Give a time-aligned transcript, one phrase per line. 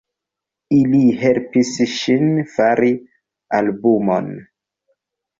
[0.75, 2.89] Ili helpis ŝin fari
[3.59, 4.31] albumon.